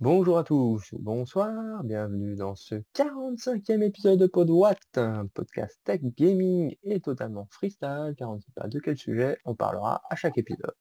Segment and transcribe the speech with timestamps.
[0.00, 6.74] Bonjour à tous, bonsoir, bienvenue dans ce 45e épisode de PodWatt, un podcast tech, gaming
[6.84, 10.38] et totalement freestyle, car on ne sait pas de quel sujet on parlera à chaque
[10.38, 10.72] épisode.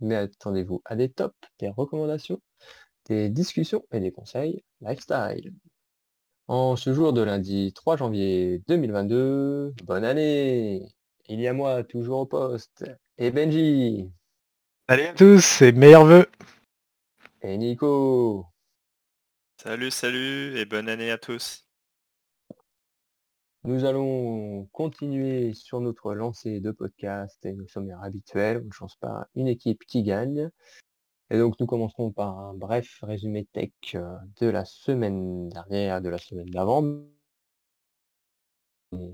[0.00, 2.38] Mais attendez-vous à des tops, des recommandations,
[3.08, 5.54] des discussions et des conseils lifestyle.
[6.46, 10.86] En ce jour de lundi 3 janvier 2022, bonne année.
[11.30, 12.84] Il y a moi, toujours au poste,
[13.16, 14.10] et Benji.
[14.86, 15.04] Salut.
[15.04, 16.26] À tous et meilleurs vœux
[17.40, 18.44] Et Nico
[19.62, 21.66] Salut, salut et bonne année à tous.
[23.64, 28.60] Nous allons continuer sur notre lancée de podcast et nos sommaires habituels.
[28.62, 30.50] On ne change pas une équipe qui gagne.
[31.30, 36.10] Et donc nous commencerons par un bref résumé tech euh, de la semaine dernière, de
[36.10, 36.84] la semaine d'avant.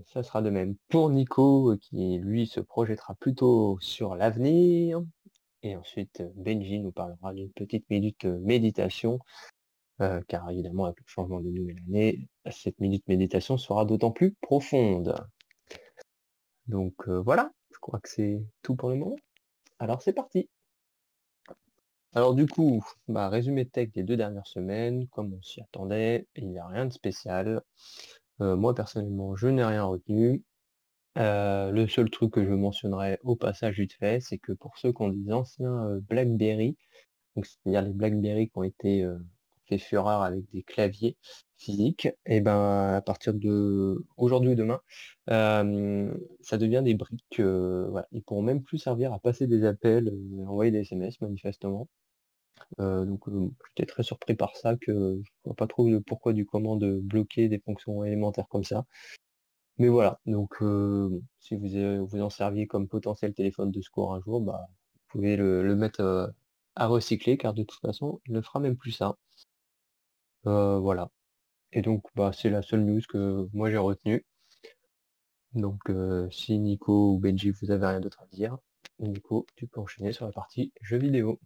[0.07, 5.03] Ça sera de même pour Nico qui lui se projettera plutôt sur l'avenir.
[5.63, 9.21] Et ensuite Benji nous parlera d'une petite minute méditation
[10.03, 14.33] euh, car évidemment avec le changement de nouvelle année, cette minute méditation sera d'autant plus
[14.41, 15.15] profonde.
[16.67, 19.17] Donc euh, voilà, je crois que c'est tout pour le moment.
[19.79, 20.49] Alors c'est parti.
[22.15, 26.59] Alors du coup, résumé tech des deux dernières semaines, comme on s'y attendait, il n'y
[26.59, 27.63] a rien de spécial.
[28.41, 30.43] Euh, moi personnellement, je n'ai rien retenu.
[31.17, 35.03] le seul truc que je mentionnerai au passage vite fait, c'est que pour ceux qui
[35.03, 36.77] ont des anciens BlackBerry,
[37.37, 39.07] c'est-à-dire les BlackBerry qui ont été
[39.67, 41.17] fait fureur avec des claviers
[41.59, 44.81] physiques, et ben à partir de aujourd'hui ou demain,
[45.29, 47.41] ça devient des briques.
[47.41, 48.07] voilà.
[48.13, 50.13] Ils pourront même plus servir à passer des appels,
[50.47, 51.89] envoyer des SMS manifestement.
[52.79, 53.25] donc
[53.69, 56.99] j'étais très surpris par ça, que je vois pas trop le pourquoi du comment de
[57.01, 58.85] bloquer des fonctions élémentaires comme ça.
[59.79, 60.57] Mais voilà, donc
[61.41, 65.37] si vous, vous en serviez comme potentiel téléphone de secours un jour, bah, vous pouvez
[65.37, 66.35] le mettre
[66.77, 69.17] à recycler, car de toute façon, il ne fera même plus ça.
[70.47, 71.11] Euh, voilà.
[71.73, 74.25] Et donc, bah, c'est la seule news que moi j'ai retenue.
[75.55, 78.59] Donc, euh, si Nico ou Benji, vous avez rien d'autre à dire,
[78.99, 81.41] Nico, tu peux enchaîner sur la partie jeux vidéo.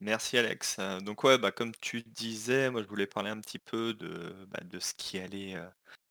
[0.00, 0.76] Merci Alex.
[0.78, 4.46] Euh, donc ouais, bah, comme tu disais, moi je voulais parler un petit peu de,
[4.48, 5.56] bah, de ce qui allait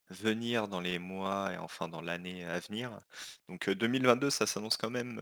[0.10, 3.00] venir dans les mois et enfin dans l'année à venir.
[3.50, 5.22] Donc 2022, ça s'annonce quand même,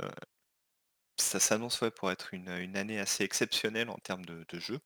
[1.17, 4.79] ça s'annonce ouais, pour être une, année assez exceptionnelle en termes de jeux.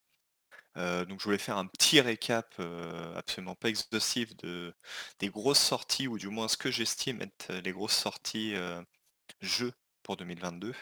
[0.77, 4.73] Euh, donc je voulais faire un petit récap, euh, absolument pas exhaustif de
[5.19, 8.81] des grosses sorties ou du moins ce que j'estime être les grosses sorties, euh,
[9.41, 10.73] jeux pour 2022.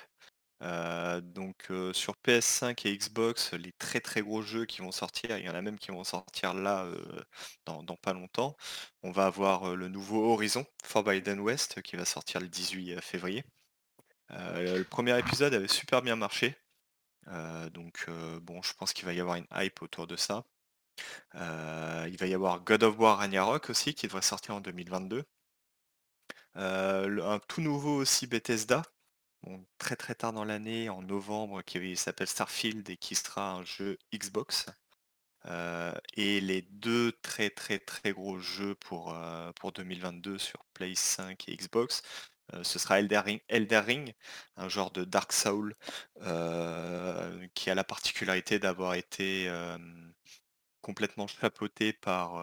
[1.22, 5.50] donc sur PS5 et Xbox, les très, très gros jeux qui vont sortir, il y
[5.50, 6.86] en a même qui vont sortir là,
[7.66, 8.56] dans pas longtemps.
[9.04, 13.44] On va avoir, le nouveau Horizon Forbidden West qui va sortir le 18 février.
[14.30, 16.56] le premier épisode avait super bien marché.
[17.30, 20.46] Euh, donc euh, bon, je pense qu'il va y avoir une hype autour de ça.
[21.36, 25.26] Euh, il va y avoir God of War Ragnarok aussi qui devrait sortir en 2022.
[26.56, 28.84] un tout nouveau aussi Bethesda,
[29.78, 33.98] très très tard dans l'année, en novembre, qui s'appelle Starfield et qui sera un jeu
[34.14, 34.68] Xbox.
[36.16, 39.16] et les deux très très très gros jeux pour,
[39.56, 42.02] pour 2022 sur Play 5 et Xbox,
[42.54, 44.14] euh, ce sera Elder Ring,
[44.56, 45.76] un genre de Dark Soul
[46.22, 49.52] euh, qui a la particularité d'avoir été
[50.82, 52.42] complètement chapeauté par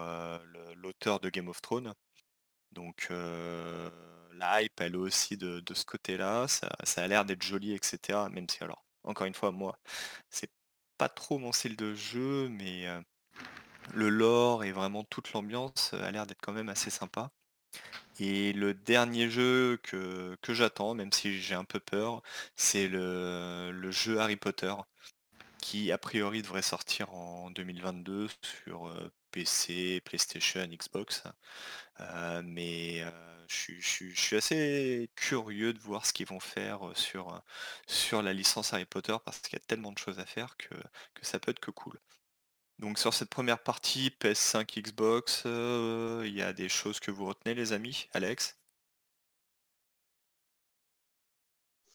[0.75, 1.93] l'auteur de Game of Thrones.
[2.71, 6.47] Donc la hype, elle aussi de, ce côté-là.
[6.47, 8.29] Ça, a l'air d'être joli, etc.
[8.31, 9.79] Même si alors, encore une fois, moi,
[10.29, 10.51] c'est
[10.97, 12.85] pas trop mon style de jeu, mais
[13.93, 17.31] le lore et vraiment toute l'ambiance a l'air d'être quand même assez sympa.
[18.19, 22.21] Et le dernier jeu que, j'attends, même si j'ai un peu peur,
[22.55, 24.73] c'est le, jeu Harry Potter,
[25.59, 28.27] qui a priori devrait sortir en 2022
[28.65, 31.23] sur euh, PC, PlayStation, Xbox.
[31.99, 33.11] Euh, mais euh,
[33.47, 37.41] je, suis assez curieux de voir ce qu'ils vont faire sur,
[37.87, 40.75] sur la licence Harry Potter parce qu'il y a tellement de choses à faire que,
[41.15, 41.99] que ça peut être que cool.
[42.79, 47.25] Donc sur cette première partie PS5, Xbox, euh, il y a des choses que vous
[47.25, 48.07] retenez les amis?
[48.13, 48.57] Alex?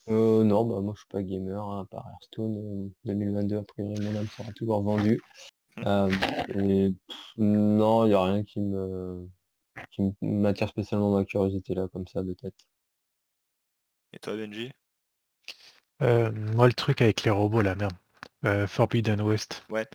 [0.08, 4.00] Euh, non, bah moi je suis pas gamer, hein, par Hearthstone, 2022 euh, a priori
[4.00, 5.20] mon âme sera toujours vendue.
[5.76, 6.94] Mmh.
[7.36, 9.28] non, il n'y a rien qui me
[9.92, 12.54] qui m'attire spécialement ma curiosité là comme ça de tête.
[14.12, 14.72] Et toi Benji?
[16.00, 18.66] moi le truc avec les robots la merde.
[18.66, 19.62] Forbidden West.
[19.70, 19.86] Ouais.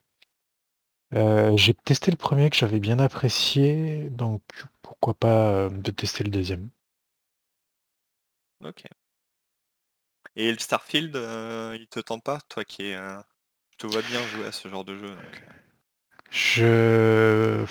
[1.15, 4.41] Euh, j'ai testé le premier que j'avais bien apprécié, donc
[4.81, 6.69] pourquoi pas, euh, de tester le deuxième.
[8.63, 8.83] OK.
[10.35, 12.39] Et le Starfield, euh, il te tente pas?
[12.49, 13.23] Toi qui es un
[13.77, 15.09] te vois bien jouer à ce genre de jeu.
[15.09, 15.43] donc.
[16.31, 17.65] Je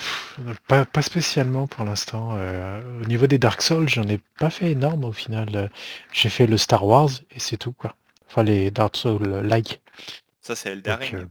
[0.68, 2.38] pas, pas spécialement pour l'instant.
[2.38, 5.70] au niveau des Dark Souls, j'en ai pas fait énorme au final.
[6.12, 7.96] J'ai fait le Star Wars et c'est tout quoi.
[8.26, 9.82] Enfin les Dark Souls like.
[10.40, 11.28] Ça, c'est Elden Ring.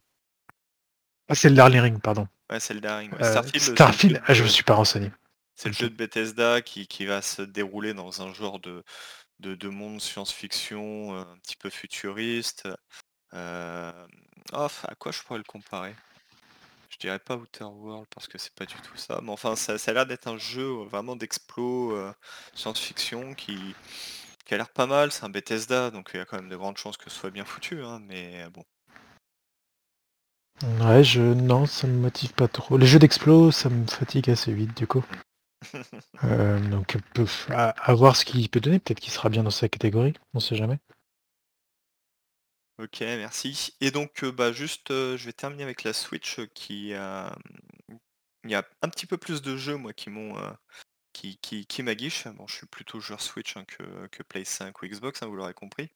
[1.29, 2.27] Euh, Ah c'est le Darling Ring, pardon.
[2.49, 3.11] Ouais, c'est Ring.
[3.13, 3.23] ouais.
[3.23, 5.11] Euh, Starfield, le Starfield, ah, je me suis pas renseigné.
[5.55, 8.83] C'est le jeu de Bethesda qui, qui va se dérouler dans un genre de,
[9.39, 12.67] de, de monde science-fiction euh, un petit peu futuriste.
[13.33, 14.07] Euh,
[14.53, 15.95] oh, à quoi je pourrais le comparer?
[16.89, 19.19] Je dirais pas Outer World parce que c'est pas du tout ça.
[19.23, 22.13] Mais enfin, ça, ça a l'air d'être un jeu vraiment d'explo euh,
[22.55, 23.75] science-fiction qui,
[24.45, 25.11] qui a l'air pas mal.
[25.11, 27.31] C'est un Bethesda, donc il y a quand même de grandes chances que ce soit
[27.31, 27.83] bien foutu.
[27.83, 28.63] hein, mais bon.
[30.61, 32.77] Ouais, je non, ça me motive pas trop.
[32.77, 35.03] Les jeux d'explo, ça me fatigue assez vite du coup.
[36.23, 36.97] Euh, donc
[37.49, 38.79] à, à voir ce qu'il peut donner.
[38.79, 40.13] Peut-être qu'il sera bien dans sa catégorie.
[40.33, 40.79] On sait jamais.
[42.79, 43.75] Ok, merci.
[43.81, 47.35] Et donc, euh, bah, juste, euh, je vais terminer avec la Switch euh, qui a...
[48.45, 50.35] Il y a un petit peu plus de jeux, moi, qui m'ont...
[51.13, 52.27] qui, qui, qui m'aguichent.
[52.29, 55.35] Bon, je suis plutôt joueur Switch hein, que, que Play 5 ou Xbox, hein, vous
[55.35, 55.91] l'aurez compris.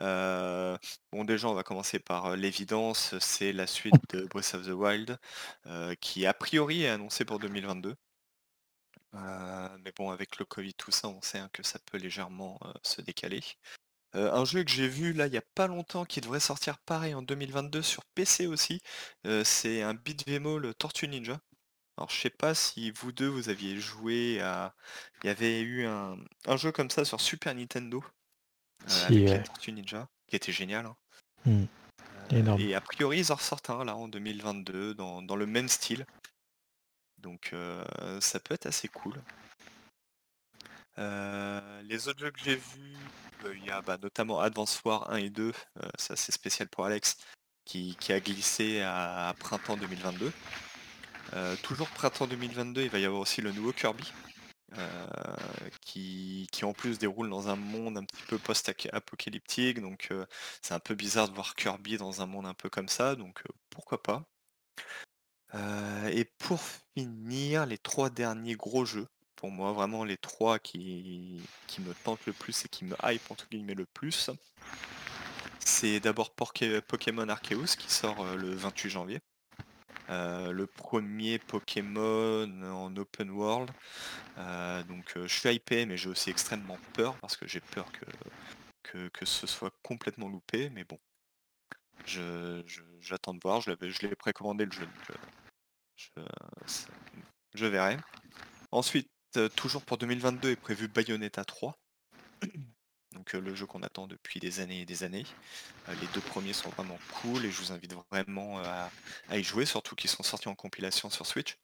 [0.00, 0.76] Euh,
[1.12, 5.18] bon, déjà, on va commencer par l'évidence, c'est la suite de Breath of the Wild,
[5.66, 7.94] euh, qui a priori est annoncée pour 2022.
[9.14, 12.58] Euh, mais bon, avec le Covid, tout ça, on sait hein, que ça peut légèrement
[12.82, 13.42] se décaler.
[14.14, 17.14] Un jeu que j'ai vu là il y a pas longtemps qui devrait sortir pareil
[17.14, 18.80] en 2022 sur PC aussi,
[19.44, 21.40] c'est un beat'em all Tortue Ninja.
[21.98, 24.74] Alors je sais pas si vous deux vous aviez joué à.
[25.22, 26.16] Il y avait eu un,
[26.46, 28.04] un jeu comme ça sur Super Nintendo
[28.86, 29.42] Si, avec les ouais.
[29.42, 30.86] Tortues Ninja, qui était génial.
[30.86, 30.96] hein.
[31.46, 31.64] Hmm.
[32.32, 32.60] Euh, Énorme.
[32.60, 36.06] et a priori ils en ressortent un là en 2022 dans, dans le même style.
[37.18, 37.84] Donc euh,
[38.20, 39.14] ça peut être assez cool.
[40.98, 42.96] Euh, les autres jeux que j'ai vus,
[43.44, 45.52] euh, il y a bah, notamment Advance War 1 et 2,
[45.82, 47.16] euh, ça c'est spécial pour Alex,
[47.64, 50.32] qui, qui a glissé à, à printemps 2022.
[51.32, 54.33] Euh, toujours printemps 2022, il va y avoir aussi le nouveau Kirby, euh,
[55.80, 60.26] qui, qui en plus déroule dans un monde un petit peu post-apocalyptique, donc euh,
[60.62, 63.40] c'est un peu bizarre de voir Kirby dans un monde un peu comme ça, donc
[63.46, 64.24] euh, pourquoi pas.
[65.54, 66.60] Euh, et pour
[66.96, 69.06] finir, les trois derniers gros jeux,
[69.36, 73.30] pour moi, vraiment les trois qui, qui me tentent le plus et qui me hype
[73.30, 74.30] entre guillemets le plus,
[75.60, 79.20] c'est d'abord Pokémon Arceus qui sort euh, le 28 janvier.
[80.10, 83.70] Euh, le premier Pokémon en open world.
[84.38, 87.90] Euh, donc euh, je suis hypé, mais j'ai aussi extrêmement peur parce que j'ai peur
[87.92, 88.04] que,
[88.82, 90.68] que, que ce soit complètement loupé.
[90.70, 90.98] Mais bon,
[92.04, 93.60] je- je- j'attends de voir.
[93.60, 95.18] Je l'avais- je l'ai précommandé le jeu, donc
[95.96, 96.10] je,
[97.54, 97.96] je verrai.
[98.72, 99.08] Ensuite,
[99.56, 101.78] toujours pour 2022 est prévu Bayonetta 3.
[103.32, 105.24] Le jeu qu'on attend depuis des années et des années.
[105.88, 108.90] Les deux premiers sont vraiment cool et je vous invite vraiment à,
[109.36, 111.56] y jouer, surtout qu'ils sont sortis en compilation sur Switch.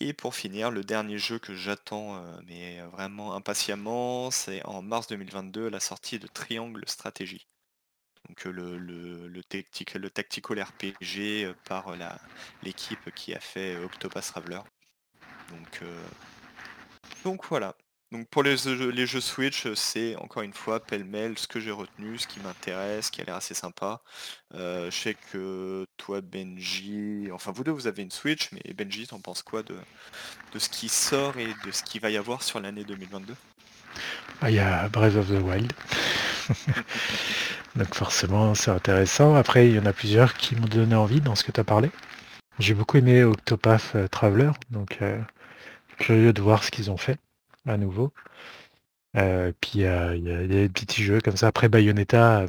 [0.00, 5.68] Et pour finir, le dernier jeu que j'attends, mais vraiment impatiemment, c'est en mars 2022
[5.68, 7.46] la sortie de Triangle Stratégie.
[8.28, 11.94] Donc le, le, le, tactic- le tactical RPG par
[12.62, 14.60] l'équipe qui a fait Octopath Traveler.
[17.24, 17.76] Donc voilà.
[18.12, 21.60] Donc pour les jeux, les jeux Switch, euh, c'est encore une fois pêle-mêle ce que
[21.60, 24.00] j'ai retenu, ce qui m'intéresse, ce qui a l'air assez sympa.
[24.54, 29.06] Euh, je sais que toi Benji, enfin vous deux vous avez une Switch, mais Benji
[29.06, 29.76] t'en penses quoi de,
[30.52, 33.32] de ce qui sort et de ce qu'il va y avoir sur l'année 2022
[34.42, 35.72] Ah, Il y a Breath of the Wild.
[37.76, 39.36] Donc forcément, c'est intéressant.
[39.36, 41.64] Après, il y en a plusieurs qui m'ont donné envie dans ce que tu as
[41.64, 41.90] parlé.
[42.58, 45.20] J'ai beaucoup aimé Octopath euh, Traveler, donc euh,
[45.98, 47.16] curieux de voir ce qu'ils ont fait
[47.66, 48.12] à nouveau.
[49.16, 51.48] Euh, puis il y a des petits jeux comme ça.
[51.48, 52.48] Après Bayonetta, euh,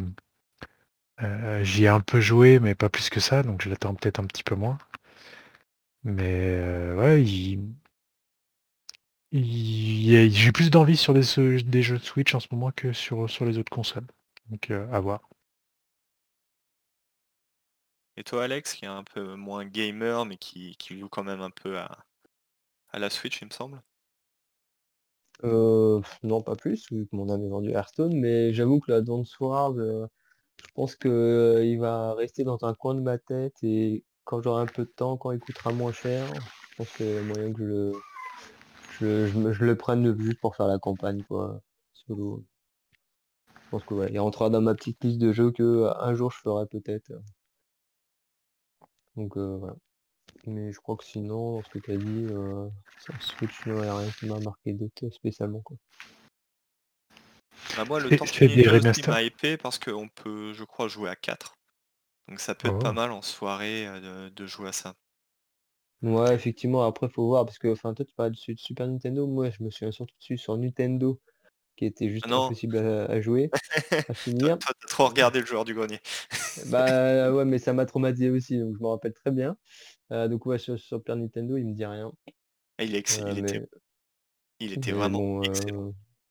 [1.22, 4.20] euh, j'y ai un peu joué, mais pas plus que ça, donc je l'attends peut-être
[4.20, 4.78] un petit peu moins.
[6.04, 7.76] Mais ouais, il-
[9.32, 13.72] j'ai plus d'envie sur des, jeux de Switch en ce moment que sur, les autres
[13.72, 14.08] consoles.
[14.50, 15.22] Donc à voir.
[18.18, 21.52] Et toi Alex, qui est un peu moins gamer, mais qui, joue quand même un
[21.52, 22.06] peu à
[22.94, 23.82] la Switch il me semble?
[25.44, 29.40] Euh, non, pas plus, vu que mon âme est Hearthstone, mais j'avoue que la Dance
[29.40, 30.06] Wars, euh,
[30.64, 34.42] je pense que euh, il va rester dans un coin de ma tête et quand
[34.42, 36.28] j'aurai un peu de temps, quand il coûtera moins cher,
[36.70, 37.92] je pense qu'il y a moyen que je le,
[39.00, 41.62] je, je le prenne pour faire la campagne, quoi,
[41.94, 42.44] solo.
[43.66, 46.14] Je pense que ouais, il rentrera dans ma petite liste de jeux que euh, un
[46.14, 47.12] jour je ferai peut-être.
[49.16, 49.76] Donc voilà.
[50.46, 52.68] Mais je crois que sinon, dans ce que tu as dit, euh,
[53.00, 55.78] sur Switch, il n'y a rien qui m'a marqué d'autre spécialement, quoi.
[57.76, 59.14] Bah, moi le Tortue fais des remasters.
[59.14, 61.58] m'a hypé parce qu'on peut je crois jouer à 4.
[62.30, 62.94] Donc ça peut être pas Oh.
[62.94, 64.96] mal en soirée euh, de, de jouer à ça.
[66.04, 69.26] Ouais, effectivement, après faut voir parce que enfin toi tu parlais de Su- Super Nintendo,
[69.28, 71.20] moi je me souviens surtout dessus sur Nintendo
[71.82, 73.52] qui était juste Ah non, impossible à, à jouer,
[74.10, 74.60] à finir.
[74.60, 76.00] t'as trop regardé le joueur du grenier.
[76.66, 79.58] Bah ouais mais ça m'a traumatisé aussi donc je me rappelle très bien.
[80.12, 82.12] Euh, donc ouais sur sur Super Nintendo il me dit rien.
[82.78, 83.68] Ah, Il, est ex- Euh, il était, mais,
[84.62, 85.84] il était mais vraiment bon excellent.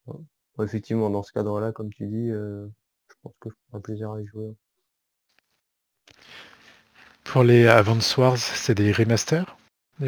[0.08, 2.66] euh, effectivement dans ce cadre-là comme tu dis, euh,
[3.08, 4.54] je pense que je prends plaisir à y jouer.
[7.24, 9.56] Pour les Advance Wars, c'est des remasters,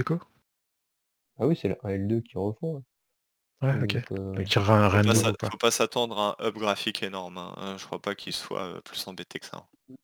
[0.05, 0.21] coup?
[1.39, 2.79] Ah oui c'est la L2 qui refont.
[2.79, 2.85] hein.
[3.63, 3.95] Ouais, ok.
[3.95, 6.37] Donc, euh, Donc il y aura un rien de pas nouveau, faut pas s'attendre à
[6.43, 7.39] un up graphique énorme.
[7.39, 7.77] hein.
[7.79, 9.59] Je crois pas qu'il soit euh, plus embêté que ça.
[9.59, 9.95] hein.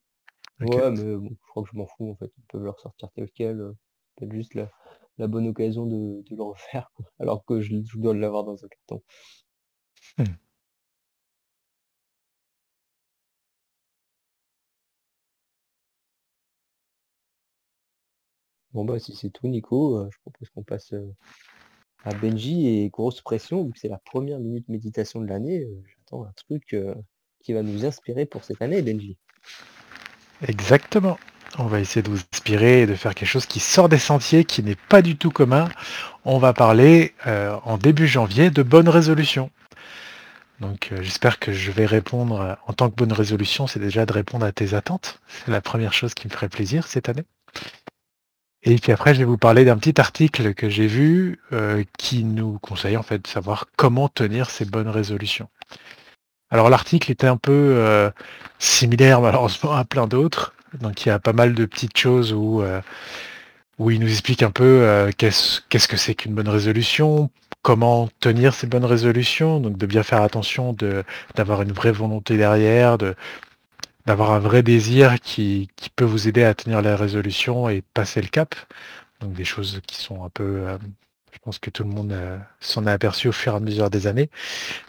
[0.61, 0.75] Ok.
[0.75, 2.31] Ouais, mais bon, je crois que je m'en fous en fait.
[2.39, 3.61] Ils peuvent le ressortir tel quel.
[3.61, 3.73] euh,
[4.17, 4.71] C'est peut-être juste la,
[5.19, 7.07] la bonne occasion de, de le refaire, quoi.
[7.21, 9.03] alors que je, je dois l'avoir dans un carton.
[10.19, 10.35] Hmm.
[18.73, 21.15] Bon bah si c'est tout Nico, euh, je propose qu'on passe euh,
[22.21, 26.25] Benji et grosse pression, vu que c'est la première minute méditation de l'année, euh, j'attends
[26.25, 26.95] un truc euh,
[27.43, 29.17] qui va nous inspirer pour cette année, Benji.
[30.47, 31.19] Exactement.
[31.59, 34.45] On va essayer de vous inspirer et de faire quelque chose qui sort des sentiers,
[34.45, 35.69] qui n'est pas du tout commun.
[36.25, 39.51] On va parler euh, en début janvier de bonnes résolutions.
[40.61, 44.45] Donc j'espère que je vais répondre en tant que bonne résolution, c'est déjà de répondre
[44.45, 45.21] à tes attentes.
[45.29, 47.25] C'est la première chose qui me ferait plaisir cette année.
[48.63, 52.25] Et puis après, je vais vous parler d'un petit article que j'ai vu euh, qui
[52.25, 55.49] nous conseille en fait de savoir comment tenir ces bonnes résolutions.
[56.51, 58.11] Alors l'article était un peu euh,
[58.59, 60.55] similaire malheureusement à plein d'autres.
[60.81, 62.81] Donc il y a pas mal de petites choses où, euh,
[63.79, 67.31] où il nous explique un peu euh, qu'est-ce qu'est-ce que c'est qu'une bonne résolution,
[67.63, 70.77] comment tenir ces bonnes résolutions, donc de bien faire attention
[71.35, 73.15] d'avoir une vraie volonté derrière, de
[74.09, 78.23] d'avoir un vrai désir qui, qui peut vous aider à tenir la résolution et passer
[78.23, 78.55] le cap.
[79.21, 80.79] Donc des choses qui sont un peu, euh,
[81.31, 83.91] je pense que tout le monde euh, s'en a aperçu au fur et à mesure
[83.91, 84.31] des années.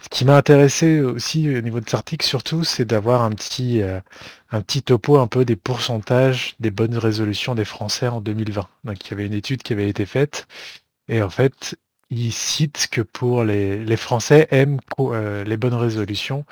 [0.02, 3.82] Ce qui m'a intéressé aussi au niveau de cet article, surtout, c'est d'avoir un petit,
[3.82, 4.00] euh,
[4.52, 8.70] un petit topo un peu des pourcentages des bonnes résolutions des Français en 2020.
[8.86, 10.48] Donc il y avait une étude qui avait été faite
[11.10, 11.76] et en fait,
[12.10, 14.80] il cite que pour les, les Français aiment
[15.46, 16.46] les bonnes résolutions.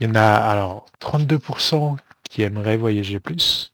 [0.00, 1.96] Il y en a alors 32%
[2.28, 3.72] qui aimeraient voyager plus,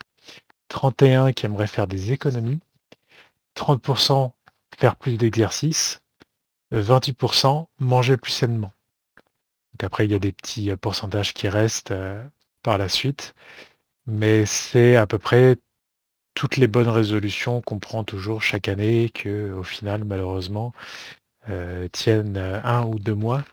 [0.70, 2.60] 31% qui aimeraient faire des économies,
[3.56, 4.32] 30%
[4.78, 6.00] faire plus d'exercice,
[6.72, 8.72] 28% manger plus sainement.
[9.72, 12.22] Donc après, il y a des petits euh, pourcentages qui restent euh,
[12.62, 13.34] par la suite,
[14.06, 15.56] mais c'est à peu près
[16.34, 20.72] toutes les bonnes résolutions qu'on prend toujours chaque année que, au final, malheureusement,
[21.48, 23.44] euh, tiennent un ou deux mois.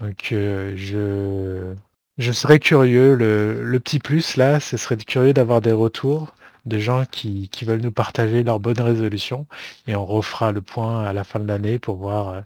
[0.00, 1.74] Donc je,
[2.18, 6.34] je serais curieux, le, petit plus là, ce serait curieux d'avoir des retours
[6.66, 9.46] de gens qui, veulent nous partager leurs bonnes résolutions
[9.86, 12.40] et on refera le point à la fin de l'année pour voir euh,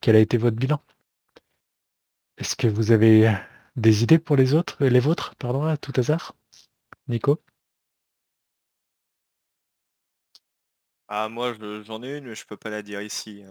[0.00, 0.80] quel a été votre bilan.
[2.38, 3.30] Est-ce que vous avez
[3.76, 6.34] des idées pour les autres, les vôtres, pardon, à tout hasard?
[7.08, 7.40] Nico?
[11.08, 13.42] Ah moi je- j'en ai une, mais je peux pas la dire ici.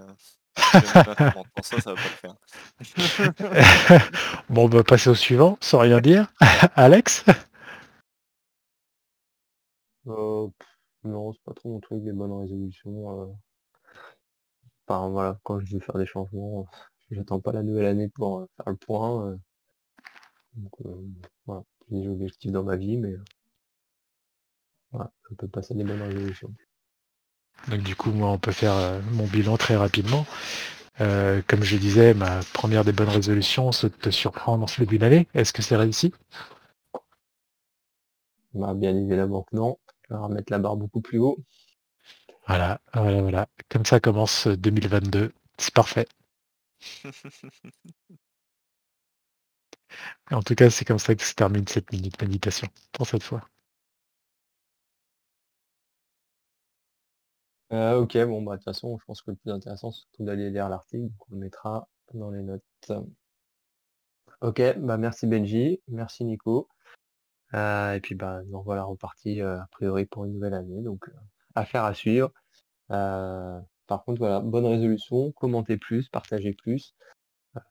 [0.71, 2.35] J'aime pas comment on entend ça, ça va pas le faire.
[4.49, 6.27] Bon, on va passer au suivant, sans rien dire.
[6.75, 7.25] Alex?
[10.07, 10.47] Euh,
[11.03, 13.21] non, c'est pas trop mon truc, les bonnes résolutions.
[13.21, 13.33] euh.
[14.87, 16.65] Enfin voilà, quand je veux faire des changements,
[17.11, 19.27] j'attends pas la nouvelle année pour euh, faire le point.
[19.27, 19.37] euh.
[20.55, 21.07] Donc euh,
[21.45, 23.23] voilà, j'ai des objectifs dans ma vie, mais euh,
[24.91, 26.51] voilà, je peux passer des bonnes résolutions.
[27.67, 30.25] Donc du coup, moi, on peut faire euh, mon bilan très rapidement.
[31.01, 34.81] Euh, comme je disais, ma première des bonnes résolutions, c'est de te surprendre en ce
[34.81, 35.27] début d'année.
[35.33, 36.13] Est-ce que c'est réussi?
[38.55, 39.77] Bah, bien évidemment que non,
[40.09, 41.37] je vais remettre la barre beaucoup plus haut.
[42.47, 43.47] Voilà, voilà, voilà.
[43.69, 45.31] Comme ça commence 2022.
[45.59, 46.07] C'est parfait.
[50.29, 53.41] En tout cas, c'est comme ça que se termine cette minute méditation pour cette fois.
[57.75, 60.49] Euh, ok, bon bah de toute façon, je pense que le plus intéressant, c'est d'aller
[60.49, 62.63] lire l'article, donc on le mettra dans les notes.
[64.39, 66.69] Ok, bah merci Benji, merci Nico.
[67.53, 71.09] Euh, et puis bah nous voilà reparti euh, a priori pour une nouvelle année, donc
[71.53, 72.31] affaire à suivre.
[72.87, 76.95] Par contre voilà, bonne résolution, commentez plus, partagez plus,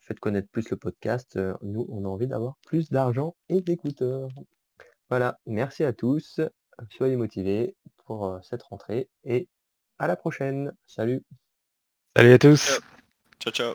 [0.00, 1.38] faites connaître plus le podcast.
[1.62, 4.28] Nous, on a envie d'avoir plus d'argent et d'écouteurs.
[5.08, 6.40] Voilà, merci à tous,
[6.90, 9.48] soyez motivés pour cette rentrée et
[9.98, 10.72] à la prochaine.
[10.86, 11.22] Salut.
[12.16, 12.80] Salut à tous.
[13.40, 13.52] Ciao.
[13.52, 13.74] Ciao